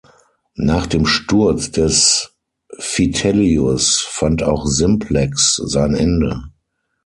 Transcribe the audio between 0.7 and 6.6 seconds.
dem Sturz des Vitellius fand auch Simplex sein Ende.